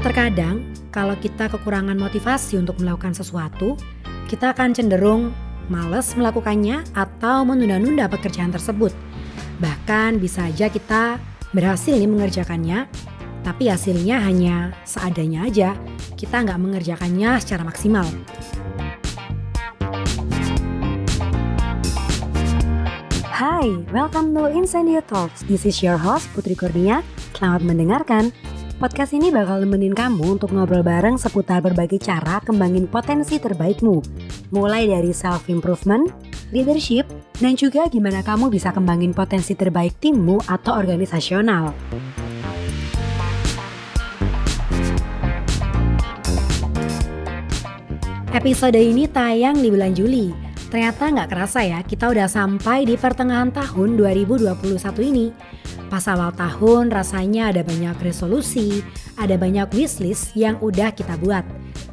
Terkadang, 0.00 0.64
kalau 0.88 1.12
kita 1.20 1.52
kekurangan 1.52 1.92
motivasi 1.92 2.56
untuk 2.56 2.80
melakukan 2.80 3.12
sesuatu, 3.12 3.76
kita 4.32 4.56
akan 4.56 4.72
cenderung 4.72 5.28
males 5.68 6.16
melakukannya 6.16 6.88
atau 6.96 7.44
menunda-nunda 7.44 8.08
pekerjaan 8.08 8.48
tersebut. 8.48 8.96
Bahkan 9.60 10.16
bisa 10.16 10.48
aja 10.48 10.72
kita 10.72 11.20
berhasil 11.52 11.92
nih 11.92 12.08
mengerjakannya, 12.08 12.88
tapi 13.44 13.68
hasilnya 13.68 14.24
hanya 14.24 14.72
seadanya 14.88 15.44
aja. 15.44 15.76
Kita 16.16 16.48
nggak 16.48 16.56
mengerjakannya 16.56 17.36
secara 17.36 17.60
maksimal. 17.60 18.08
Hai, 23.28 23.68
welcome 23.92 24.32
to 24.32 24.48
Incendio 24.48 25.04
Talks. 25.04 25.44
This 25.44 25.68
is 25.68 25.84
your 25.84 26.00
host 26.00 26.24
Putri 26.32 26.56
Kurnia. 26.56 27.04
Selamat 27.36 27.68
mendengarkan. 27.68 28.32
Podcast 28.80 29.12
ini 29.12 29.28
bakal 29.28 29.60
nemenin 29.60 29.92
kamu 29.92 30.40
untuk 30.40 30.56
ngobrol 30.56 30.80
bareng 30.80 31.20
seputar 31.20 31.60
berbagai 31.60 32.00
cara 32.00 32.40
kembangin 32.40 32.88
potensi 32.88 33.36
terbaikmu. 33.36 34.00
Mulai 34.56 34.88
dari 34.88 35.12
self-improvement, 35.12 36.08
leadership, 36.48 37.04
dan 37.44 37.60
juga 37.60 37.92
gimana 37.92 38.24
kamu 38.24 38.48
bisa 38.48 38.72
kembangin 38.72 39.12
potensi 39.12 39.52
terbaik 39.52 40.00
timmu 40.00 40.40
atau 40.48 40.80
organisasional. 40.80 41.76
Episode 48.32 48.80
ini 48.80 49.04
tayang 49.12 49.60
di 49.60 49.68
bulan 49.68 49.92
Juli. 49.92 50.32
Ternyata 50.72 51.12
nggak 51.12 51.28
kerasa 51.28 51.68
ya, 51.68 51.84
kita 51.84 52.08
udah 52.08 52.32
sampai 52.32 52.88
di 52.88 52.96
pertengahan 52.96 53.52
tahun 53.52 54.00
2021 54.00 54.56
ini. 55.04 55.59
Pas 55.90 56.06
awal 56.06 56.30
tahun 56.38 56.94
rasanya 56.94 57.50
ada 57.50 57.66
banyak 57.66 57.98
resolusi, 57.98 58.78
ada 59.18 59.34
banyak 59.34 59.66
wishlist 59.74 60.38
yang 60.38 60.54
udah 60.62 60.94
kita 60.94 61.18
buat. 61.18 61.42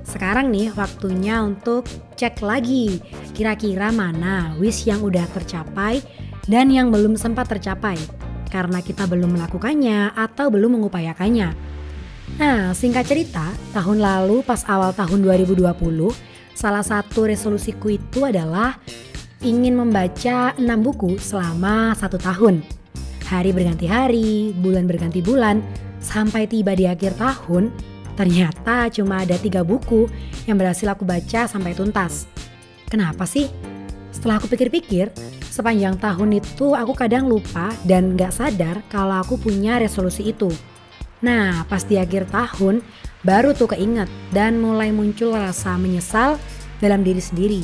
Sekarang 0.06 0.54
nih 0.54 0.70
waktunya 0.78 1.42
untuk 1.42 1.90
cek 2.14 2.46
lagi 2.46 3.02
kira-kira 3.34 3.90
mana 3.90 4.54
wish 4.62 4.86
yang 4.86 5.02
udah 5.02 5.26
tercapai 5.34 6.06
dan 6.46 6.70
yang 6.70 6.94
belum 6.94 7.18
sempat 7.18 7.50
tercapai 7.50 7.98
karena 8.54 8.86
kita 8.86 9.10
belum 9.10 9.34
melakukannya 9.34 10.14
atau 10.14 10.54
belum 10.54 10.78
mengupayakannya. 10.78 11.58
Nah, 12.38 12.78
singkat 12.78 13.10
cerita, 13.10 13.50
tahun 13.74 13.98
lalu 13.98 14.46
pas 14.46 14.62
awal 14.70 14.94
tahun 14.94 15.26
2020, 15.26 15.58
salah 16.54 16.86
satu 16.86 17.26
resolusiku 17.26 17.98
itu 17.98 18.30
adalah 18.30 18.78
ingin 19.42 19.74
membaca 19.74 20.54
6 20.54 20.62
buku 20.86 21.18
selama 21.18 21.98
satu 21.98 22.22
tahun 22.22 22.77
hari 23.28 23.52
berganti 23.52 23.84
hari, 23.92 24.56
bulan 24.56 24.88
berganti 24.88 25.20
bulan, 25.20 25.60
sampai 26.00 26.48
tiba 26.48 26.72
di 26.72 26.88
akhir 26.88 27.20
tahun, 27.20 27.76
ternyata 28.16 28.88
cuma 28.88 29.28
ada 29.28 29.36
tiga 29.36 29.68
buku 29.68 30.08
yang 30.48 30.56
berhasil 30.56 30.88
aku 30.88 31.04
baca 31.04 31.44
sampai 31.44 31.76
tuntas. 31.76 32.32
Kenapa 32.88 33.28
sih? 33.28 33.52
Setelah 34.16 34.40
aku 34.40 34.48
pikir-pikir, 34.48 35.12
sepanjang 35.52 36.00
tahun 36.00 36.40
itu 36.40 36.72
aku 36.72 36.96
kadang 36.96 37.28
lupa 37.28 37.76
dan 37.84 38.16
gak 38.16 38.32
sadar 38.32 38.80
kalau 38.88 39.20
aku 39.20 39.36
punya 39.36 39.76
resolusi 39.76 40.32
itu. 40.32 40.48
Nah, 41.20 41.68
pas 41.68 41.84
di 41.84 42.00
akhir 42.00 42.32
tahun, 42.32 42.80
baru 43.28 43.52
tuh 43.52 43.76
keinget 43.76 44.08
dan 44.32 44.64
mulai 44.64 44.96
muncul 44.96 45.36
rasa 45.36 45.76
menyesal 45.76 46.40
dalam 46.80 47.04
diri 47.04 47.20
sendiri. 47.20 47.64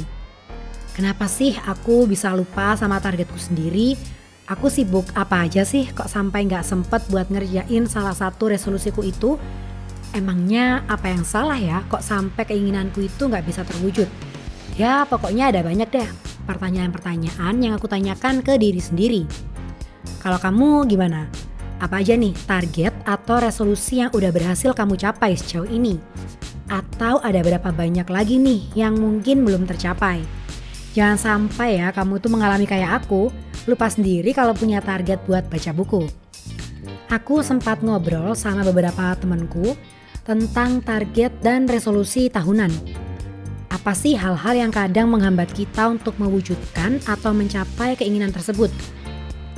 Kenapa 0.94 1.26
sih 1.26 1.58
aku 1.58 2.06
bisa 2.06 2.30
lupa 2.38 2.78
sama 2.78 3.02
targetku 3.02 3.38
sendiri 3.40 3.98
Aku 4.44 4.68
sibuk 4.68 5.08
apa 5.16 5.48
aja 5.48 5.64
sih 5.64 5.88
kok 5.88 6.12
sampai 6.12 6.44
nggak 6.44 6.68
sempet 6.68 7.00
buat 7.08 7.32
ngerjain 7.32 7.88
salah 7.88 8.12
satu 8.12 8.52
resolusiku 8.52 9.00
itu? 9.00 9.40
Emangnya 10.12 10.84
apa 10.92 11.08
yang 11.08 11.24
salah 11.24 11.56
ya 11.56 11.80
kok 11.88 12.04
sampai 12.04 12.44
keinginanku 12.44 13.08
itu 13.08 13.24
nggak 13.32 13.48
bisa 13.48 13.64
terwujud? 13.64 14.12
Ya 14.76 15.08
pokoknya 15.08 15.48
ada 15.48 15.64
banyak 15.64 15.88
deh 15.88 16.10
pertanyaan-pertanyaan 16.44 17.56
yang 17.64 17.74
aku 17.80 17.88
tanyakan 17.88 18.44
ke 18.44 18.60
diri 18.60 18.84
sendiri. 18.84 19.24
Kalau 20.20 20.36
kamu 20.36 20.92
gimana? 20.92 21.32
Apa 21.80 22.04
aja 22.04 22.20
nih 22.20 22.36
target 22.44 22.92
atau 23.08 23.40
resolusi 23.40 24.04
yang 24.04 24.12
udah 24.12 24.28
berhasil 24.28 24.76
kamu 24.76 25.00
capai 25.00 25.40
sejauh 25.40 25.72
ini? 25.72 25.96
Atau 26.68 27.24
ada 27.24 27.40
berapa 27.40 27.72
banyak 27.72 28.08
lagi 28.12 28.44
nih 28.44 28.76
yang 28.76 29.00
mungkin 29.00 29.48
belum 29.48 29.64
tercapai? 29.72 30.20
Jangan 30.92 31.16
sampai 31.16 31.80
ya 31.80 31.96
kamu 31.96 32.20
tuh 32.20 32.32
mengalami 32.32 32.68
kayak 32.68 33.04
aku, 33.04 33.32
lupa 33.64 33.88
sendiri 33.88 34.36
kalau 34.36 34.52
punya 34.52 34.84
target 34.84 35.24
buat 35.24 35.48
baca 35.48 35.72
buku. 35.72 36.04
Aku 37.12 37.46
sempat 37.46 37.86
ngobrol 37.86 38.34
sama 38.34 38.66
beberapa 38.66 39.14
temanku 39.16 39.78
tentang 40.26 40.82
target 40.82 41.32
dan 41.44 41.70
resolusi 41.70 42.32
tahunan. 42.32 42.72
Apa 43.70 43.92
sih 43.98 44.16
hal-hal 44.16 44.56
yang 44.56 44.72
kadang 44.72 45.12
menghambat 45.12 45.52
kita 45.52 45.90
untuk 45.90 46.16
mewujudkan 46.22 47.02
atau 47.04 47.36
mencapai 47.36 48.00
keinginan 48.00 48.32
tersebut? 48.32 48.72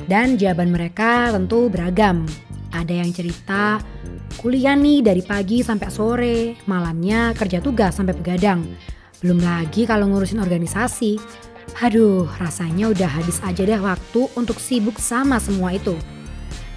Dan 0.06 0.38
jawaban 0.38 0.70
mereka 0.70 1.30
tentu 1.34 1.66
beragam. 1.70 2.26
Ada 2.74 3.02
yang 3.04 3.10
cerita 3.14 3.80
kuliah 4.38 4.76
nih 4.76 5.02
dari 5.02 5.22
pagi 5.24 5.64
sampai 5.64 5.88
sore, 5.88 6.38
malamnya 6.68 7.32
kerja 7.34 7.58
tugas 7.62 7.96
sampai 7.96 8.14
begadang. 8.14 8.62
Belum 9.22 9.40
lagi 9.40 9.88
kalau 9.88 10.12
ngurusin 10.12 10.42
organisasi, 10.44 11.16
Aduh, 11.82 12.30
rasanya 12.38 12.88
udah 12.94 13.10
habis 13.10 13.42
aja 13.42 13.66
deh 13.66 13.80
waktu 13.80 14.30
untuk 14.38 14.56
sibuk 14.62 14.96
sama 15.02 15.42
semua 15.42 15.74
itu. 15.74 15.98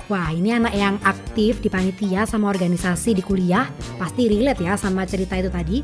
Wah, 0.09 0.33
ini 0.33 0.57
anak 0.57 0.73
yang 0.73 0.97
aktif 1.05 1.61
di 1.61 1.69
panitia 1.69 2.25
sama 2.25 2.50
organisasi 2.50 3.13
di 3.13 3.22
kuliah, 3.22 3.69
pasti 4.01 4.25
relate 4.25 4.66
ya 4.66 4.73
sama 4.73 5.05
cerita 5.05 5.38
itu 5.38 5.53
tadi. 5.53 5.78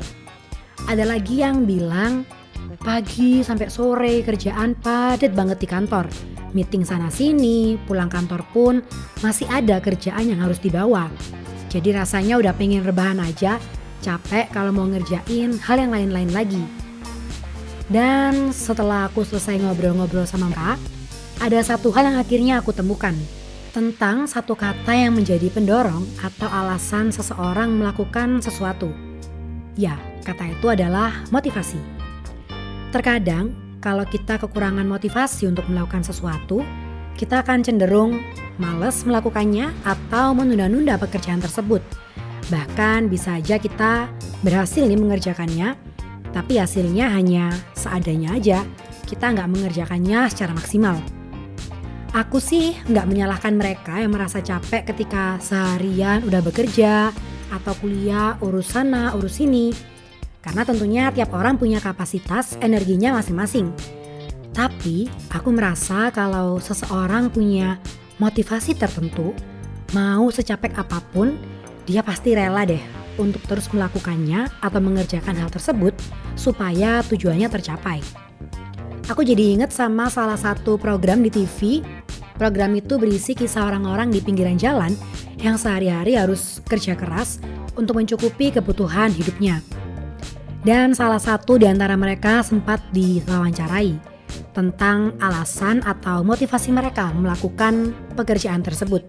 Ada 0.90 1.06
lagi 1.06 1.46
yang 1.46 1.62
bilang, 1.62 2.26
pagi 2.82 3.46
sampai 3.46 3.70
sore 3.70 4.26
kerjaan 4.26 4.74
padat 4.82 5.30
banget 5.30 5.62
di 5.62 5.68
kantor. 5.70 6.10
Meeting 6.50 6.82
sana 6.82 7.06
sini, 7.06 7.78
pulang 7.86 8.10
kantor 8.10 8.42
pun 8.50 8.82
masih 9.22 9.46
ada 9.46 9.78
kerjaan 9.78 10.26
yang 10.26 10.42
harus 10.42 10.58
dibawa. 10.58 11.06
Jadi 11.70 11.94
rasanya 11.94 12.42
udah 12.42 12.50
pengen 12.58 12.82
rebahan 12.82 13.22
aja, 13.22 13.62
capek 14.02 14.50
kalau 14.50 14.74
mau 14.74 14.90
ngerjain 14.90 15.54
hal 15.62 15.76
yang 15.78 15.94
lain-lain 15.94 16.30
lagi. 16.34 16.85
Dan 17.86 18.50
setelah 18.50 19.06
aku 19.06 19.22
selesai 19.22 19.62
ngobrol-ngobrol 19.62 20.26
sama 20.26 20.50
mereka, 20.50 20.74
ada 21.38 21.60
satu 21.62 21.94
hal 21.94 22.10
yang 22.10 22.18
akhirnya 22.18 22.54
aku 22.58 22.74
temukan 22.74 23.14
tentang 23.70 24.24
satu 24.24 24.56
kata 24.56 24.88
yang 24.96 25.12
menjadi 25.12 25.52
pendorong 25.52 26.02
atau 26.18 26.48
alasan 26.48 27.12
seseorang 27.12 27.68
melakukan 27.76 28.40
sesuatu. 28.40 28.88
Ya, 29.76 30.00
kata 30.24 30.56
itu 30.56 30.66
adalah 30.72 31.12
motivasi. 31.28 31.76
Terkadang, 32.88 33.52
kalau 33.84 34.08
kita 34.08 34.40
kekurangan 34.40 34.88
motivasi 34.88 35.46
untuk 35.46 35.68
melakukan 35.68 36.00
sesuatu, 36.00 36.64
kita 37.20 37.44
akan 37.44 37.60
cenderung 37.60 38.18
males 38.56 39.04
melakukannya 39.04 39.68
atau 39.84 40.32
menunda-nunda 40.32 40.96
pekerjaan 40.96 41.44
tersebut. 41.44 41.84
Bahkan 42.48 43.12
bisa 43.12 43.36
aja 43.36 43.60
kita 43.60 44.08
berhasil 44.40 44.88
nih 44.88 44.96
mengerjakannya, 44.96 45.76
tapi 46.36 46.60
hasilnya 46.60 47.16
hanya 47.16 47.48
seadanya 47.72 48.36
aja. 48.36 48.60
Kita 49.08 49.32
nggak 49.32 49.48
mengerjakannya 49.48 50.28
secara 50.28 50.52
maksimal. 50.52 51.00
Aku 52.12 52.36
sih 52.36 52.76
nggak 52.84 53.08
menyalahkan 53.08 53.56
mereka 53.56 53.96
yang 53.96 54.12
merasa 54.12 54.44
capek 54.44 54.92
ketika 54.92 55.40
seharian 55.40 56.20
udah 56.28 56.44
bekerja 56.44 57.08
atau 57.48 57.72
kuliah 57.80 58.36
urus 58.44 58.76
sana 58.76 59.16
urus 59.16 59.40
sini. 59.40 59.72
Karena 60.44 60.68
tentunya 60.68 61.08
tiap 61.08 61.32
orang 61.32 61.56
punya 61.56 61.80
kapasitas 61.80 62.60
energinya 62.60 63.16
masing-masing. 63.16 63.72
Tapi 64.52 65.08
aku 65.32 65.48
merasa 65.56 66.12
kalau 66.12 66.60
seseorang 66.60 67.32
punya 67.32 67.80
motivasi 68.20 68.76
tertentu, 68.76 69.32
mau 69.92 70.28
secapek 70.28 70.72
apa 70.76 71.00
pun, 71.12 71.36
dia 71.84 72.00
pasti 72.00 72.32
rela 72.32 72.64
deh 72.64 73.05
untuk 73.16 73.42
terus 73.44 73.68
melakukannya 73.72 74.48
atau 74.60 74.80
mengerjakan 74.80 75.36
hal 75.36 75.48
tersebut 75.52 75.92
supaya 76.38 77.00
tujuannya 77.04 77.48
tercapai. 77.48 78.00
Aku 79.06 79.22
jadi 79.22 79.54
inget 79.54 79.70
sama 79.70 80.10
salah 80.10 80.38
satu 80.38 80.74
program 80.76 81.22
di 81.22 81.30
TV. 81.30 81.82
Program 82.36 82.74
itu 82.76 83.00
berisi 83.00 83.32
kisah 83.32 83.64
orang-orang 83.64 84.12
di 84.12 84.20
pinggiran 84.20 84.58
jalan 84.58 84.92
yang 85.40 85.56
sehari-hari 85.56 86.18
harus 86.18 86.60
kerja 86.66 86.98
keras 86.98 87.40
untuk 87.78 87.96
mencukupi 87.96 88.50
kebutuhan 88.50 89.14
hidupnya. 89.14 89.62
Dan 90.66 90.98
salah 90.98 91.22
satu 91.22 91.62
di 91.62 91.70
antara 91.70 91.94
mereka 91.94 92.42
sempat 92.42 92.82
diwawancarai 92.90 94.16
tentang 94.50 95.14
alasan 95.22 95.84
atau 95.86 96.26
motivasi 96.26 96.74
mereka 96.74 97.14
melakukan 97.14 97.94
pekerjaan 98.18 98.66
tersebut. 98.66 99.06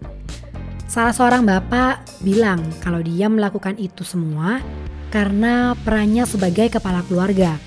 Salah 0.88 1.12
seorang 1.12 1.44
bapak 1.44 2.24
bilang 2.24 2.64
kalau 2.80 3.04
dia 3.04 3.28
melakukan 3.28 3.76
itu 3.76 4.08
semua 4.08 4.64
karena 5.12 5.76
perannya 5.84 6.24
sebagai 6.24 6.72
kepala 6.72 7.04
keluarga. 7.04 7.60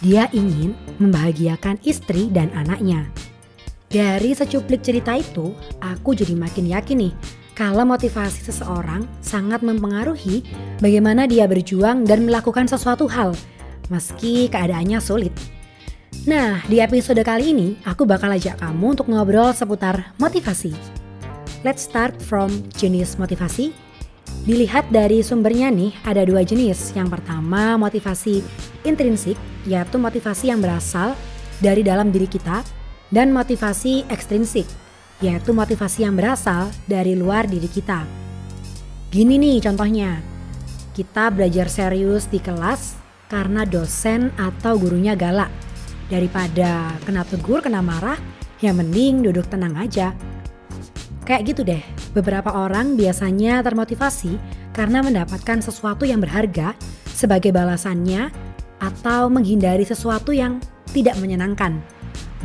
Dia 0.00 0.32
ingin 0.32 0.72
membahagiakan 0.96 1.84
istri 1.84 2.32
dan 2.32 2.48
anaknya. 2.56 3.06
Dari 3.92 4.32
secuplik 4.32 4.80
cerita 4.82 5.14
itu, 5.14 5.52
aku 5.84 6.16
jadi 6.16 6.32
makin 6.32 6.66
yakin 6.72 6.98
nih 7.06 7.14
kalau 7.52 7.84
motivasi 7.84 8.48
seseorang 8.48 9.04
sangat 9.20 9.60
mempengaruhi 9.60 10.40
bagaimana 10.80 11.28
dia 11.28 11.44
berjuang 11.44 12.08
dan 12.08 12.24
melakukan 12.24 12.68
sesuatu 12.68 13.04
hal, 13.04 13.36
meski 13.92 14.48
keadaannya 14.48 14.96
sulit. 15.00 15.32
Nah, 16.24 16.64
di 16.66 16.80
episode 16.80 17.20
kali 17.20 17.52
ini 17.52 17.68
aku 17.84 18.08
bakal 18.08 18.32
ajak 18.32 18.58
kamu 18.58 18.96
untuk 18.96 19.12
ngobrol 19.12 19.52
seputar 19.52 20.16
motivasi. 20.16 20.95
Let's 21.66 21.82
start 21.82 22.22
from 22.22 22.62
jenis 22.78 23.18
motivasi. 23.18 23.74
Dilihat 24.46 24.86
dari 24.94 25.18
sumbernya 25.18 25.66
nih, 25.66 25.90
ada 26.06 26.22
dua 26.22 26.46
jenis. 26.46 26.94
Yang 26.94 27.18
pertama, 27.18 27.74
motivasi 27.74 28.38
intrinsik, 28.86 29.34
yaitu 29.66 29.98
motivasi 29.98 30.54
yang 30.54 30.62
berasal 30.62 31.18
dari 31.58 31.82
dalam 31.82 32.14
diri 32.14 32.30
kita, 32.30 32.62
dan 33.10 33.34
motivasi 33.34 34.06
ekstrinsik, 34.06 34.62
yaitu 35.18 35.50
motivasi 35.50 36.06
yang 36.06 36.14
berasal 36.14 36.70
dari 36.86 37.18
luar 37.18 37.50
diri 37.50 37.66
kita. 37.66 38.06
Gini 39.10 39.34
nih 39.34 39.58
contohnya, 39.66 40.22
kita 40.94 41.34
belajar 41.34 41.66
serius 41.66 42.30
di 42.30 42.38
kelas 42.38 42.94
karena 43.26 43.66
dosen 43.66 44.30
atau 44.38 44.78
gurunya 44.78 45.18
galak. 45.18 45.50
Daripada 46.06 46.94
kena 47.02 47.26
tegur, 47.26 47.58
kena 47.58 47.82
marah, 47.82 48.22
ya 48.62 48.70
mending 48.70 49.26
duduk 49.26 49.50
tenang 49.50 49.74
aja. 49.82 50.14
Kayak 51.26 51.42
gitu 51.50 51.62
deh, 51.66 51.82
beberapa 52.14 52.54
orang 52.54 52.94
biasanya 52.94 53.58
termotivasi 53.66 54.38
karena 54.70 55.02
mendapatkan 55.02 55.58
sesuatu 55.58 56.06
yang 56.06 56.22
berharga 56.22 56.78
sebagai 57.10 57.50
balasannya 57.50 58.30
atau 58.78 59.26
menghindari 59.26 59.82
sesuatu 59.82 60.30
yang 60.30 60.62
tidak 60.94 61.18
menyenangkan. 61.18 61.82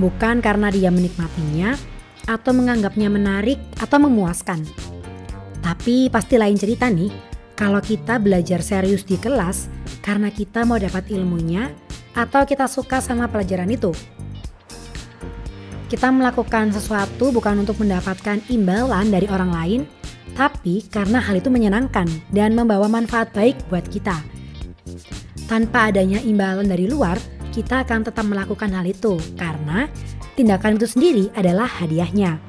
Bukan 0.01 0.41
karena 0.41 0.73
dia 0.73 0.89
menikmatinya, 0.89 1.77
atau 2.29 2.51
menganggapnya 2.53 3.09
menarik 3.09 3.57
atau 3.77 3.97
memuaskan. 4.01 4.65
Tapi 5.61 6.09
pasti 6.09 6.35
lain 6.41 6.57
cerita 6.57 6.89
nih, 6.89 7.09
kalau 7.53 7.81
kita 7.81 8.17
belajar 8.17 8.65
serius 8.65 9.05
di 9.05 9.17
kelas 9.17 9.69
karena 10.01 10.33
kita 10.33 10.65
mau 10.65 10.81
dapat 10.81 11.09
ilmunya 11.13 11.69
atau 12.17 12.43
kita 12.43 12.65
suka 12.65 12.99
sama 12.99 13.29
pelajaran 13.29 13.69
itu. 13.69 13.93
Kita 15.91 16.07
melakukan 16.07 16.71
sesuatu 16.71 17.35
bukan 17.35 17.67
untuk 17.67 17.83
mendapatkan 17.83 18.39
imbalan 18.47 19.11
dari 19.11 19.27
orang 19.27 19.51
lain, 19.51 19.81
tapi 20.39 20.87
karena 20.87 21.19
hal 21.19 21.43
itu 21.43 21.51
menyenangkan 21.51 22.07
dan 22.31 22.55
membawa 22.55 22.87
manfaat 22.87 23.35
baik 23.35 23.59
buat 23.67 23.83
kita. 23.91 24.15
Tanpa 25.51 25.91
adanya 25.91 26.23
imbalan 26.23 26.71
dari 26.71 26.87
luar, 26.87 27.19
kita 27.51 27.83
akan 27.83 28.07
tetap 28.07 28.23
melakukan 28.23 28.71
hal 28.71 28.87
itu 28.87 29.19
karena 29.35 29.91
tindakan 30.39 30.79
itu 30.79 30.87
sendiri 30.87 31.25
adalah 31.35 31.67
hadiahnya. 31.67 32.39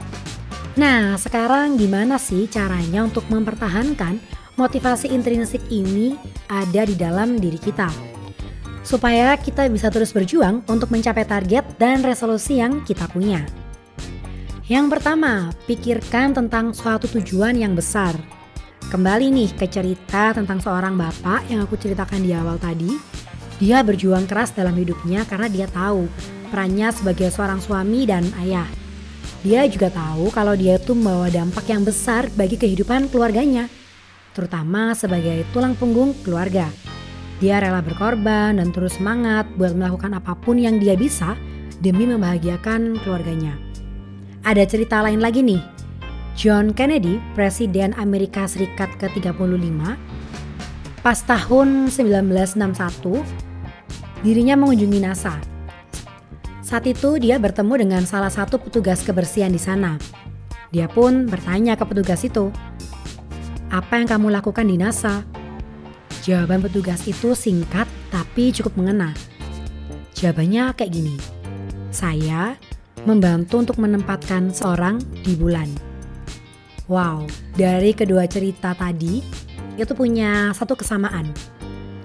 Nah, 0.79 1.19
sekarang 1.19 1.75
gimana 1.83 2.23
sih 2.23 2.47
caranya 2.47 3.03
untuk 3.03 3.27
mempertahankan 3.27 4.23
motivasi 4.55 5.11
intrinsik 5.11 5.67
ini 5.67 6.15
ada 6.47 6.87
di 6.87 6.95
dalam 6.95 7.43
diri 7.43 7.59
kita? 7.59 7.91
Supaya 8.83 9.39
kita 9.39 9.71
bisa 9.71 9.89
terus 9.89 10.11
berjuang 10.11 10.67
untuk 10.67 10.91
mencapai 10.91 11.23
target 11.23 11.63
dan 11.79 12.03
resolusi 12.03 12.59
yang 12.59 12.83
kita 12.83 13.07
punya. 13.07 13.47
Yang 14.67 14.99
pertama, 14.99 15.51
pikirkan 15.67 16.35
tentang 16.35 16.75
suatu 16.75 17.07
tujuan 17.19 17.59
yang 17.59 17.75
besar. 17.75 18.15
Kembali 18.91 19.33
nih 19.33 19.51
ke 19.57 19.67
cerita 19.71 20.37
tentang 20.37 20.59
seorang 20.61 20.99
bapak 20.99 21.49
yang 21.49 21.65
aku 21.65 21.79
ceritakan 21.79 22.21
di 22.21 22.35
awal 22.35 22.59
tadi. 22.59 22.91
Dia 23.63 23.87
berjuang 23.87 24.27
keras 24.27 24.51
dalam 24.53 24.75
hidupnya 24.75 25.23
karena 25.25 25.47
dia 25.47 25.71
tahu 25.71 26.11
perannya 26.51 26.91
sebagai 26.91 27.31
seorang 27.31 27.63
suami 27.63 28.05
dan 28.05 28.27
ayah. 28.43 28.67
Dia 29.43 29.67
juga 29.67 29.91
tahu 29.91 30.31
kalau 30.35 30.55
dia 30.55 30.77
itu 30.79 30.95
membawa 30.95 31.31
dampak 31.31 31.67
yang 31.71 31.83
besar 31.83 32.31
bagi 32.35 32.59
kehidupan 32.59 33.11
keluarganya, 33.11 33.67
terutama 34.35 34.95
sebagai 34.95 35.47
tulang 35.51 35.75
punggung 35.75 36.15
keluarga. 36.23 36.92
Dia 37.43 37.59
rela 37.59 37.83
berkorban 37.83 38.63
dan 38.63 38.71
terus 38.71 39.03
semangat 39.03 39.51
buat 39.59 39.75
melakukan 39.75 40.15
apa 40.15 40.39
pun 40.39 40.63
yang 40.63 40.79
dia 40.79 40.95
bisa 40.95 41.35
demi 41.83 42.07
membahagiakan 42.07 43.03
keluarganya. 43.03 43.59
Ada 44.47 44.63
cerita 44.63 45.03
lain 45.03 45.19
lagi 45.19 45.43
nih. 45.43 45.59
John 46.39 46.71
Kennedy, 46.71 47.19
Presiden 47.35 47.99
Amerika 47.99 48.47
Serikat 48.47 48.95
ke-35, 49.03 49.59
pas 51.03 51.19
tahun 51.19 51.91
1961, 51.91 53.27
dirinya 54.23 54.55
mengunjungi 54.55 55.01
NASA 55.03 55.35
saat 56.73 56.89
itu 56.89 57.21
dia 57.21 57.37
bertemu 57.37 57.85
dengan 57.85 58.03
salah 58.09 58.33
satu 58.33 58.57
petugas 58.57 59.05
kebersihan 59.05 59.53
di 59.53 59.61
sana. 59.61 60.01
Dia 60.73 60.89
pun 60.89 61.29
bertanya 61.29 61.77
ke 61.77 61.85
petugas 61.85 62.25
itu, 62.25 62.49
"Apa 63.69 64.01
yang 64.01 64.09
kamu 64.09 64.33
lakukan 64.33 64.65
di 64.65 64.81
NASA?" 64.81 65.21
Jawaban 66.23 66.63
petugas 66.63 67.03
itu 67.05 67.35
singkat 67.35 67.91
tapi 68.09 68.55
cukup 68.55 68.79
mengena. 68.79 69.11
Jawabannya 70.15 70.71
kayak 70.79 70.93
gini, 70.95 71.17
"Saya 71.91 72.55
membantu 73.03 73.59
untuk 73.59 73.77
menempatkan 73.83 74.55
seorang 74.55 75.03
di 75.27 75.35
bulan." 75.35 75.67
Wow, 76.87 77.27
dari 77.59 77.91
kedua 77.93 78.31
cerita 78.31 78.73
tadi 78.79 79.19
itu 79.75 79.93
punya 79.99 80.55
satu 80.55 80.79
kesamaan. 80.79 81.27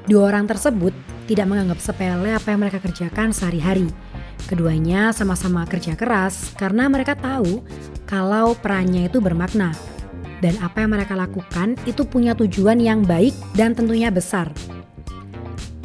Dua 0.09 0.33
orang 0.33 0.49
tersebut 0.49 0.91
tidak 1.29 1.45
menganggap 1.45 1.77
sepele 1.77 2.33
apa 2.33 2.47
yang 2.49 2.63
mereka 2.63 2.79
kerjakan 2.81 3.35
sehari-hari 3.35 3.91
Keduanya 4.47 5.11
sama-sama 5.11 5.67
kerja 5.67 5.99
keras 5.99 6.55
karena 6.55 6.87
mereka 6.87 7.19
tahu 7.19 7.67
kalau 8.07 8.55
perannya 8.55 9.11
itu 9.11 9.19
bermakna. 9.19 9.75
Dan 10.37 10.53
apa 10.61 10.85
yang 10.85 10.93
mereka 10.93 11.17
lakukan 11.17 11.73
itu 11.89 12.05
punya 12.05 12.37
tujuan 12.37 12.77
yang 12.77 13.01
baik 13.01 13.33
dan 13.57 13.73
tentunya 13.73 14.13
besar. 14.13 14.53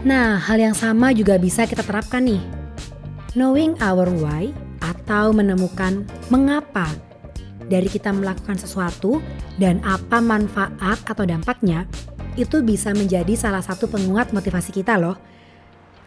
Nah, 0.03 0.37
hal 0.37 0.59
yang 0.61 0.77
sama 0.77 1.15
juga 1.15 1.39
bisa 1.39 1.65
kita 1.65 1.81
terapkan 1.81 2.27
nih. 2.27 2.43
Knowing 3.33 3.81
our 3.81 4.11
why 4.21 4.53
atau 4.83 5.33
menemukan 5.33 6.05
mengapa 6.29 6.91
dari 7.71 7.89
kita 7.89 8.13
melakukan 8.13 8.61
sesuatu 8.61 9.23
dan 9.57 9.81
apa 9.87 10.21
manfaat 10.21 11.01
atau 11.09 11.25
dampaknya 11.25 11.89
itu 12.37 12.61
bisa 12.61 12.93
menjadi 12.93 13.33
salah 13.39 13.65
satu 13.65 13.89
penguat 13.89 14.35
motivasi 14.37 14.75
kita 14.75 15.01
loh 15.01 15.17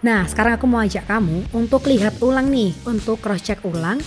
Nah, 0.05 0.21
sekarang 0.29 0.61
aku 0.61 0.69
mau 0.69 0.85
ajak 0.85 1.09
kamu 1.09 1.49
untuk 1.49 1.89
lihat 1.89 2.21
ulang 2.21 2.53
nih, 2.53 2.77
untuk 2.85 3.17
cross 3.25 3.41
check 3.41 3.57
ulang 3.65 3.97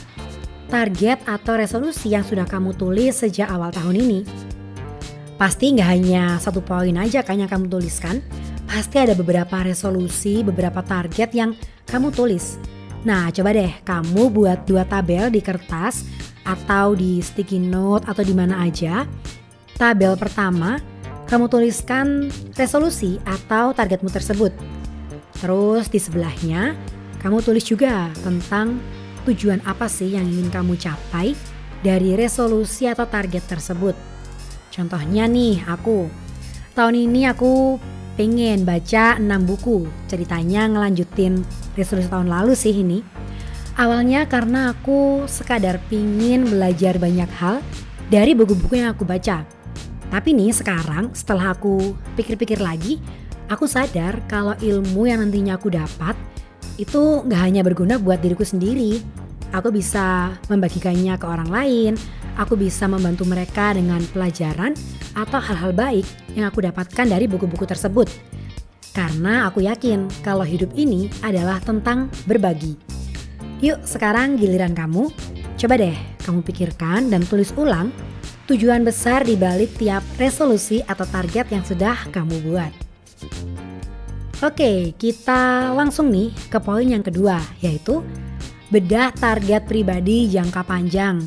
target 0.68 1.24
atau 1.24 1.56
resolusi 1.56 2.12
yang 2.12 2.22
sudah 2.22 2.44
kamu 2.44 2.76
tulis 2.76 3.16
sejak 3.24 3.48
awal 3.48 3.72
tahun 3.72 3.98
ini. 3.98 4.20
Pasti 5.40 5.72
nggak 5.72 5.88
hanya 5.88 6.36
satu 6.36 6.60
poin 6.60 6.94
aja 7.00 7.24
kan 7.24 7.40
yang 7.40 7.48
kamu 7.48 7.72
tuliskan, 7.72 8.20
pasti 8.68 9.00
ada 9.00 9.16
beberapa 9.16 9.64
resolusi, 9.64 10.44
beberapa 10.44 10.84
target 10.84 11.32
yang 11.32 11.56
kamu 11.88 12.12
tulis. 12.12 12.60
Nah, 13.06 13.32
coba 13.32 13.54
deh 13.56 13.72
kamu 13.86 14.28
buat 14.28 14.68
dua 14.68 14.84
tabel 14.84 15.32
di 15.32 15.40
kertas 15.40 16.04
atau 16.44 16.92
di 16.92 17.22
sticky 17.24 17.62
note 17.62 18.04
atau 18.04 18.20
di 18.20 18.34
mana 18.34 18.66
aja. 18.66 19.08
Tabel 19.78 20.18
pertama, 20.18 20.82
kamu 21.30 21.46
tuliskan 21.46 22.28
resolusi 22.58 23.22
atau 23.22 23.70
targetmu 23.70 24.10
tersebut. 24.10 24.50
Terus 25.38 25.86
di 25.86 26.02
sebelahnya, 26.02 26.74
kamu 27.22 27.46
tulis 27.46 27.62
juga 27.62 28.10
tentang 28.26 28.82
tujuan 29.28 29.60
apa 29.68 29.86
sih 29.86 30.16
yang 30.16 30.24
ingin 30.24 30.48
kamu 30.48 30.80
capai 30.80 31.36
dari 31.84 32.16
resolusi 32.16 32.88
atau 32.88 33.04
target 33.04 33.44
tersebut. 33.46 33.94
Contohnya 34.72 35.28
nih, 35.28 35.62
aku 35.68 36.08
tahun 36.72 36.94
ini 37.10 37.28
aku 37.28 37.78
pengen 38.18 38.66
baca 38.66 39.18
6 39.18 39.26
buku. 39.46 39.86
Ceritanya 40.10 40.66
ngelanjutin 40.66 41.42
resolusi 41.78 42.10
tahun 42.10 42.26
lalu 42.26 42.52
sih 42.58 42.74
ini. 42.74 43.02
Awalnya 43.78 44.26
karena 44.26 44.74
aku 44.74 45.30
sekadar 45.30 45.78
pingin 45.86 46.50
belajar 46.50 46.98
banyak 46.98 47.30
hal 47.38 47.62
dari 48.10 48.34
buku-buku 48.34 48.82
yang 48.82 48.90
aku 48.90 49.06
baca. 49.06 49.46
Tapi 50.08 50.34
nih 50.34 50.50
sekarang 50.50 51.14
setelah 51.14 51.54
aku 51.54 51.94
pikir-pikir 52.18 52.58
lagi, 52.58 52.98
aku 53.46 53.70
sadar 53.70 54.18
kalau 54.26 54.58
ilmu 54.58 55.06
yang 55.06 55.22
nantinya 55.22 55.54
aku 55.54 55.70
dapat 55.70 56.18
itu 56.78 57.22
nggak 57.26 57.42
hanya 57.42 57.62
berguna 57.62 57.98
buat 58.02 58.18
diriku 58.18 58.42
sendiri. 58.42 58.98
Aku 59.48 59.72
bisa 59.72 60.36
membagikannya 60.52 61.16
ke 61.16 61.24
orang 61.24 61.48
lain, 61.48 61.92
aku 62.36 62.52
bisa 62.52 62.84
membantu 62.84 63.24
mereka 63.24 63.72
dengan 63.72 64.04
pelajaran 64.12 64.76
atau 65.16 65.40
hal-hal 65.40 65.72
baik 65.72 66.04
yang 66.36 66.52
aku 66.52 66.60
dapatkan 66.60 67.08
dari 67.08 67.24
buku-buku 67.24 67.64
tersebut. 67.64 68.12
Karena 68.92 69.48
aku 69.48 69.64
yakin 69.64 70.10
kalau 70.20 70.44
hidup 70.44 70.74
ini 70.76 71.08
adalah 71.24 71.56
tentang 71.64 72.12
berbagi. 72.28 72.76
Yuk 73.64 73.82
sekarang 73.88 74.36
giliran 74.36 74.76
kamu, 74.76 75.08
coba 75.56 75.74
deh 75.80 75.96
kamu 76.28 76.44
pikirkan 76.44 77.08
dan 77.08 77.24
tulis 77.24 77.50
ulang 77.56 77.88
tujuan 78.48 78.84
besar 78.84 79.24
di 79.24 79.36
balik 79.36 79.76
tiap 79.76 80.04
resolusi 80.20 80.84
atau 80.84 81.04
target 81.08 81.52
yang 81.52 81.64
sudah 81.64 81.96
kamu 82.12 82.36
buat. 82.48 82.72
Oke, 84.38 84.94
kita 84.94 85.74
langsung 85.74 86.14
nih 86.14 86.30
ke 86.46 86.62
poin 86.62 86.86
yang 86.86 87.02
kedua, 87.02 87.42
yaitu 87.58 88.06
bedah 88.68 89.16
target 89.16 89.64
pribadi 89.64 90.28
jangka 90.28 90.60
panjang. 90.64 91.24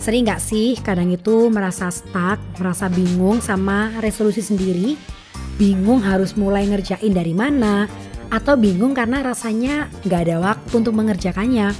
Sering 0.00 0.26
gak 0.26 0.42
sih 0.42 0.74
kadang 0.80 1.12
itu 1.12 1.46
merasa 1.52 1.92
stuck, 1.92 2.40
merasa 2.58 2.90
bingung 2.90 3.38
sama 3.38 3.92
resolusi 4.02 4.42
sendiri, 4.42 4.98
bingung 5.60 6.02
harus 6.02 6.34
mulai 6.34 6.66
ngerjain 6.66 7.12
dari 7.14 7.36
mana, 7.36 7.86
atau 8.32 8.56
bingung 8.56 8.96
karena 8.96 9.20
rasanya 9.22 9.92
gak 10.08 10.26
ada 10.26 10.42
waktu 10.42 10.72
untuk 10.74 10.96
mengerjakannya. 10.96 11.70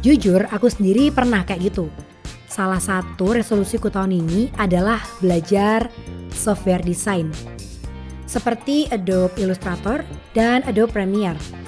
Jujur, 0.00 0.48
aku 0.48 0.70
sendiri 0.70 1.12
pernah 1.12 1.44
kayak 1.44 1.74
gitu. 1.74 1.90
Salah 2.46 2.80
satu 2.80 3.36
resolusiku 3.36 3.90
tahun 3.90 4.16
ini 4.22 4.54
adalah 4.56 5.02
belajar 5.18 5.90
software 6.32 6.80
design. 6.80 7.28
Seperti 8.24 8.88
Adobe 8.88 9.44
Illustrator 9.44 10.00
dan 10.32 10.64
Adobe 10.64 10.88
Premiere. 10.94 11.61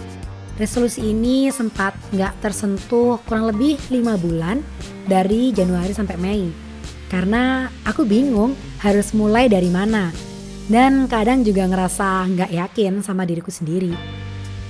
Resolusi 0.55 1.11
ini 1.11 1.51
sempat 1.51 1.99
nggak 2.15 2.39
tersentuh 2.39 3.19
kurang 3.27 3.51
lebih 3.51 3.75
5 3.91 4.23
bulan 4.23 4.63
dari 5.03 5.51
Januari 5.51 5.91
sampai 5.91 6.15
Mei. 6.15 6.47
Karena 7.11 7.67
aku 7.83 8.07
bingung 8.07 8.55
harus 8.79 9.11
mulai 9.19 9.51
dari 9.51 9.67
mana. 9.67 10.15
Dan 10.71 11.11
kadang 11.11 11.43
juga 11.43 11.67
ngerasa 11.67 12.31
nggak 12.31 12.51
yakin 12.55 13.03
sama 13.03 13.27
diriku 13.27 13.51
sendiri. 13.51 13.99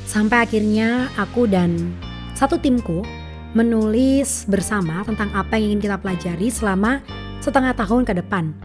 Sampai 0.09 0.49
akhirnya 0.49 1.12
aku 1.21 1.45
dan 1.45 1.93
satu 2.33 2.57
timku 2.57 3.05
menulis 3.53 4.49
bersama 4.49 5.05
tentang 5.05 5.37
apa 5.37 5.61
yang 5.61 5.76
ingin 5.76 5.85
kita 5.85 5.97
pelajari 6.00 6.49
selama 6.49 7.05
setengah 7.45 7.76
tahun 7.76 8.09
ke 8.09 8.25
depan. 8.25 8.57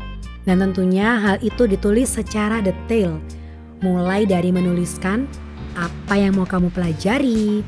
Dan 0.47 0.63
tentunya 0.63 1.19
hal 1.19 1.35
itu 1.43 1.67
ditulis 1.67 2.15
secara 2.15 2.63
detail. 2.63 3.19
Mulai 3.83 4.23
dari 4.23 4.55
menuliskan 4.55 5.27
apa 5.77 6.15
yang 6.17 6.37
mau 6.37 6.47
kamu 6.47 6.73
pelajari, 6.73 7.65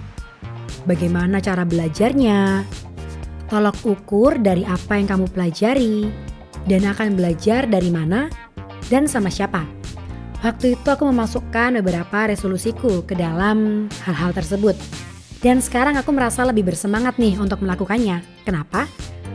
bagaimana 0.85 1.37
cara 1.43 1.67
belajarnya, 1.67 2.65
tolok 3.51 3.77
ukur 3.83 4.39
dari 4.39 4.63
apa 4.63 4.97
yang 4.97 5.07
kamu 5.09 5.25
pelajari, 5.29 6.09
dan 6.65 6.85
akan 6.85 7.17
belajar 7.17 7.65
dari 7.65 7.89
mana 7.89 8.29
dan 8.89 9.09
sama 9.09 9.29
siapa. 9.29 9.65
Waktu 10.41 10.73
itu 10.73 10.87
aku 10.89 11.05
memasukkan 11.05 11.77
beberapa 11.85 12.25
resolusiku 12.25 13.05
ke 13.05 13.13
dalam 13.13 13.85
hal-hal 14.01 14.33
tersebut. 14.33 14.73
Dan 15.41 15.61
sekarang 15.61 15.97
aku 15.97 16.13
merasa 16.13 16.45
lebih 16.45 16.69
bersemangat 16.69 17.17
nih 17.21 17.37
untuk 17.37 17.61
melakukannya. 17.61 18.21
Kenapa? 18.45 18.89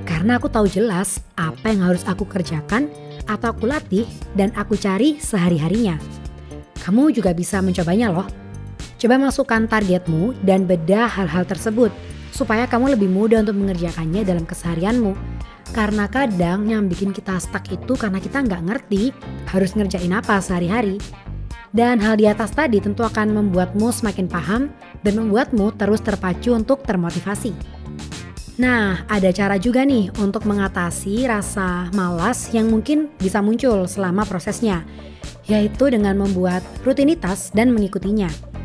Karena 0.06 0.38
aku 0.38 0.50
tahu 0.50 0.66
jelas 0.70 1.22
apa 1.34 1.70
yang 1.70 1.82
harus 1.86 2.02
aku 2.06 2.26
kerjakan 2.26 2.90
atau 3.26 3.50
aku 3.54 3.66
latih 3.66 4.06
dan 4.38 4.54
aku 4.54 4.78
cari 4.78 5.18
sehari-harinya. 5.18 5.98
Kamu 6.82 7.10
juga 7.10 7.34
bisa 7.34 7.58
mencobanya 7.58 8.14
loh. 8.14 8.45
Coba 8.96 9.20
masukkan 9.20 9.68
targetmu 9.68 10.32
dan 10.40 10.64
bedah 10.64 11.04
hal-hal 11.04 11.44
tersebut 11.44 11.92
supaya 12.32 12.64
kamu 12.64 12.96
lebih 12.96 13.12
mudah 13.12 13.44
untuk 13.44 13.56
mengerjakannya 13.60 14.24
dalam 14.24 14.48
keseharianmu. 14.48 15.12
Karena 15.76 16.08
kadang 16.08 16.64
yang 16.64 16.88
bikin 16.88 17.12
kita 17.12 17.36
stuck 17.36 17.68
itu 17.68 17.92
karena 17.92 18.16
kita 18.16 18.40
nggak 18.40 18.62
ngerti 18.64 19.12
harus 19.52 19.76
ngerjain 19.76 20.12
apa 20.16 20.40
sehari-hari. 20.40 20.96
Dan 21.76 22.00
hal 22.00 22.16
di 22.16 22.24
atas 22.24 22.56
tadi 22.56 22.80
tentu 22.80 23.04
akan 23.04 23.36
membuatmu 23.36 23.92
semakin 23.92 24.32
paham 24.32 24.72
dan 25.04 25.20
membuatmu 25.20 25.76
terus 25.76 26.00
terpacu 26.00 26.56
untuk 26.56 26.80
termotivasi. 26.80 27.52
Nah, 28.56 29.04
ada 29.12 29.28
cara 29.36 29.60
juga 29.60 29.84
nih 29.84 30.08
untuk 30.16 30.48
mengatasi 30.48 31.28
rasa 31.28 31.92
malas 31.92 32.48
yang 32.56 32.72
mungkin 32.72 33.12
bisa 33.20 33.44
muncul 33.44 33.84
selama 33.84 34.24
prosesnya, 34.24 34.88
yaitu 35.44 35.92
dengan 35.92 36.16
membuat 36.16 36.64
rutinitas 36.80 37.52
dan 37.52 37.76
mengikutinya. 37.76 38.55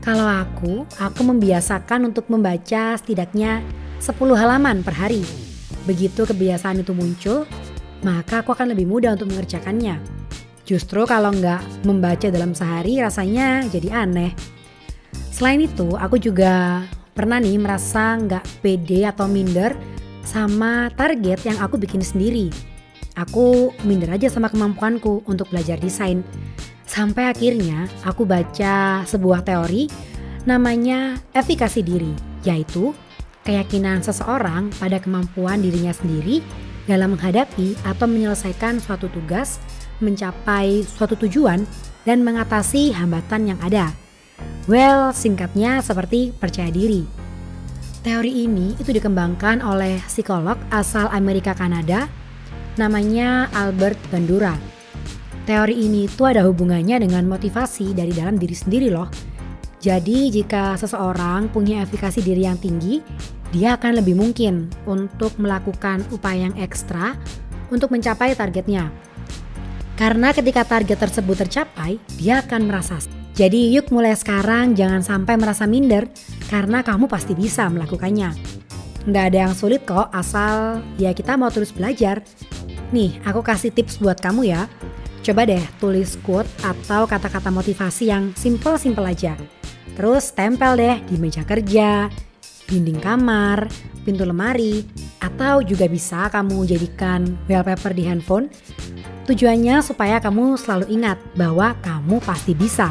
Kalau 0.00 0.24
aku, 0.24 0.88
aku 0.96 1.20
membiasakan 1.28 2.08
untuk 2.08 2.32
membaca 2.32 2.96
setidaknya 2.96 3.60
10 4.00 4.16
halaman 4.32 4.80
per 4.80 4.96
hari. 4.96 5.20
Begitu 5.84 6.24
kebiasaan 6.24 6.80
itu 6.80 6.96
muncul, 6.96 7.44
maka 8.00 8.40
aku 8.40 8.56
akan 8.56 8.72
lebih 8.72 8.88
mudah 8.88 9.12
untuk 9.12 9.28
mengerjakannya. 9.28 10.00
Justru 10.64 11.04
kalau 11.04 11.36
nggak 11.36 11.84
membaca 11.84 12.32
dalam 12.32 12.56
sehari 12.56 12.96
rasanya 12.96 13.68
jadi 13.68 14.08
aneh. 14.08 14.32
Selain 15.28 15.60
itu, 15.60 15.92
aku 16.00 16.16
juga 16.16 16.84
pernah 17.12 17.36
nih 17.36 17.60
merasa 17.60 18.16
nggak 18.16 18.64
pede 18.64 19.04
atau 19.04 19.28
minder 19.28 19.76
sama 20.24 20.88
target 20.96 21.44
yang 21.44 21.60
aku 21.60 21.76
bikin 21.76 22.00
sendiri. 22.00 22.48
Aku 23.20 23.76
minder 23.84 24.16
aja 24.16 24.32
sama 24.32 24.48
kemampuanku 24.48 25.28
untuk 25.28 25.52
belajar 25.52 25.76
desain. 25.76 26.24
Sampai 26.90 27.30
akhirnya 27.30 27.86
aku 28.02 28.26
baca 28.26 29.06
sebuah 29.06 29.46
teori 29.46 29.86
namanya 30.42 31.22
efikasi 31.30 31.86
diri, 31.86 32.10
yaitu 32.42 32.90
keyakinan 33.46 34.02
seseorang 34.02 34.74
pada 34.74 34.98
kemampuan 34.98 35.62
dirinya 35.62 35.94
sendiri 35.94 36.42
dalam 36.90 37.14
menghadapi 37.14 37.78
atau 37.86 38.10
menyelesaikan 38.10 38.82
suatu 38.82 39.06
tugas, 39.06 39.62
mencapai 40.02 40.82
suatu 40.82 41.14
tujuan, 41.14 41.62
dan 42.02 42.26
mengatasi 42.26 42.90
hambatan 42.90 43.54
yang 43.54 43.60
ada. 43.62 43.94
Well, 44.66 45.14
singkatnya 45.14 45.86
seperti 45.86 46.34
percaya 46.34 46.74
diri. 46.74 47.06
Teori 48.02 48.50
ini 48.50 48.74
itu 48.82 48.90
dikembangkan 48.90 49.62
oleh 49.62 50.02
psikolog 50.10 50.58
asal 50.74 51.06
Amerika 51.14 51.54
Kanada 51.54 52.10
namanya 52.74 53.46
Albert 53.54 54.00
Bandura. 54.10 54.79
Teori 55.48 55.76
ini 55.76 56.04
itu 56.04 56.22
ada 56.28 56.44
hubungannya 56.44 57.00
dengan 57.00 57.24
motivasi 57.26 57.96
dari 57.96 58.12
dalam 58.12 58.36
diri 58.36 58.52
sendiri 58.52 58.92
loh. 58.92 59.08
Jadi 59.80 60.28
jika 60.28 60.76
seseorang 60.76 61.48
punya 61.48 61.80
efikasi 61.80 62.20
diri 62.20 62.44
yang 62.44 62.60
tinggi, 62.60 63.00
dia 63.50 63.80
akan 63.80 63.98
lebih 63.98 64.14
mungkin 64.14 64.68
untuk 64.84 65.34
melakukan 65.40 66.04
upaya 66.12 66.46
yang 66.46 66.56
ekstra 66.60 67.16
untuk 67.72 67.88
mencapai 67.88 68.36
targetnya. 68.36 68.92
Karena 69.96 70.32
ketika 70.32 70.64
target 70.64 70.96
tersebut 71.00 71.36
tercapai, 71.44 71.96
dia 72.20 72.44
akan 72.44 72.68
merasa. 72.68 73.00
Jadi 73.36 73.72
yuk 73.72 73.88
mulai 73.88 74.12
sekarang 74.12 74.76
jangan 74.76 75.00
sampai 75.00 75.40
merasa 75.40 75.64
minder 75.64 76.12
karena 76.52 76.84
kamu 76.84 77.08
pasti 77.08 77.32
bisa 77.32 77.68
melakukannya. 77.72 78.36
Nggak 79.08 79.24
ada 79.32 79.38
yang 79.48 79.54
sulit 79.56 79.88
kok 79.88 80.12
asal 80.12 80.84
ya 81.00 81.16
kita 81.16 81.40
mau 81.40 81.48
terus 81.48 81.72
belajar. 81.72 82.20
Nih 82.92 83.16
aku 83.24 83.40
kasih 83.40 83.72
tips 83.72 83.96
buat 83.96 84.20
kamu 84.20 84.50
ya 84.50 84.68
Coba 85.20 85.44
deh 85.44 85.60
tulis 85.76 86.16
quote 86.24 86.48
atau 86.64 87.04
kata-kata 87.04 87.52
motivasi 87.52 88.08
yang 88.08 88.32
simple-simple 88.32 89.04
aja. 89.04 89.36
Terus 89.92 90.32
tempel 90.32 90.80
deh 90.80 90.96
di 91.12 91.20
meja 91.20 91.44
kerja, 91.44 92.08
dinding 92.64 93.04
kamar, 93.04 93.68
pintu 94.00 94.24
lemari, 94.24 94.80
atau 95.20 95.60
juga 95.60 95.84
bisa 95.92 96.32
kamu 96.32 96.64
jadikan 96.64 97.36
wallpaper 97.52 97.92
di 97.92 98.08
handphone. 98.08 98.48
Tujuannya 99.28 99.84
supaya 99.84 100.24
kamu 100.24 100.56
selalu 100.56 100.88
ingat 100.88 101.20
bahwa 101.36 101.76
kamu 101.84 102.16
pasti 102.24 102.56
bisa. 102.56 102.88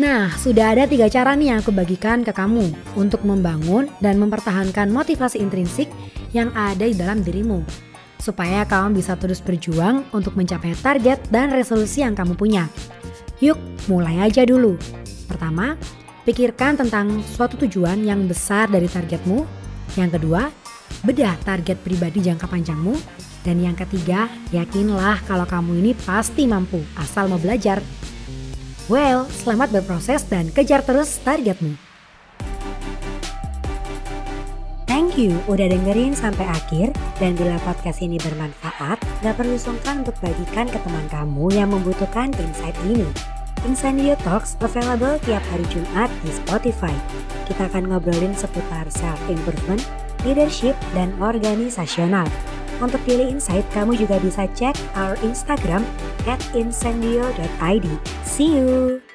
Nah, 0.00 0.32
sudah 0.40 0.72
ada 0.72 0.88
tiga 0.88 1.10
cara 1.12 1.36
nih 1.36 1.52
yang 1.52 1.58
aku 1.60 1.74
bagikan 1.74 2.24
ke 2.24 2.32
kamu 2.32 2.70
untuk 2.96 3.28
membangun 3.28 3.92
dan 4.00 4.16
mempertahankan 4.16 4.88
motivasi 4.88 5.36
intrinsik 5.36 5.90
yang 6.32 6.48
ada 6.56 6.86
di 6.86 6.96
dalam 6.96 7.20
dirimu 7.20 7.87
supaya 8.18 8.66
kamu 8.66 8.98
bisa 8.98 9.14
terus 9.14 9.38
berjuang 9.38 10.04
untuk 10.10 10.34
mencapai 10.34 10.74
target 10.78 11.22
dan 11.30 11.54
resolusi 11.54 12.02
yang 12.02 12.18
kamu 12.18 12.34
punya. 12.34 12.66
Yuk, 13.38 13.58
mulai 13.86 14.26
aja 14.26 14.42
dulu. 14.42 14.74
Pertama, 15.30 15.78
pikirkan 16.26 16.76
tentang 16.76 17.22
suatu 17.22 17.54
tujuan 17.64 18.02
yang 18.02 18.26
besar 18.26 18.66
dari 18.66 18.90
targetmu. 18.90 19.46
Yang 19.94 20.18
kedua, 20.18 20.50
bedah 21.06 21.38
target 21.46 21.78
pribadi 21.80 22.20
jangka 22.20 22.50
panjangmu. 22.50 22.98
Dan 23.46 23.62
yang 23.62 23.78
ketiga, 23.78 24.26
yakinlah 24.50 25.22
kalau 25.24 25.46
kamu 25.46 25.78
ini 25.80 25.92
pasti 25.94 26.44
mampu 26.44 26.82
asal 26.98 27.30
mau 27.30 27.38
belajar. 27.38 27.80
Well, 28.90 29.30
selamat 29.30 29.78
berproses 29.78 30.26
dan 30.26 30.50
kejar 30.50 30.82
terus 30.82 31.22
targetmu. 31.22 31.87
Thank 34.98 35.14
you 35.14 35.38
udah 35.46 35.70
dengerin 35.70 36.10
sampai 36.10 36.42
akhir 36.42 36.90
dan 37.22 37.38
bila 37.38 37.54
podcast 37.62 38.02
ini 38.02 38.18
bermanfaat, 38.18 38.98
gak 38.98 39.38
perlu 39.38 39.54
sungkan 39.54 40.02
untuk 40.02 40.18
bagikan 40.18 40.66
ke 40.66 40.74
teman 40.82 41.06
kamu 41.06 41.54
yang 41.54 41.70
membutuhkan 41.70 42.34
insight 42.34 42.74
ini. 42.82 43.06
Insandio 43.62 44.18
Talks 44.26 44.58
available 44.58 45.22
tiap 45.22 45.38
hari 45.54 45.62
Jumat 45.70 46.10
di 46.26 46.34
Spotify. 46.34 46.90
Kita 47.46 47.70
akan 47.70 47.94
ngobrolin 47.94 48.34
seputar 48.34 48.90
self-improvement, 48.90 49.86
leadership, 50.26 50.74
dan 50.98 51.14
organisasional. 51.22 52.26
Untuk 52.82 52.98
pilih 53.06 53.38
insight, 53.38 53.62
kamu 53.70 53.94
juga 54.02 54.18
bisa 54.18 54.50
cek 54.50 54.74
our 54.98 55.14
Instagram 55.22 55.86
at 56.26 56.42
incendio.id. 56.58 57.86
See 58.26 58.50
you! 58.50 59.07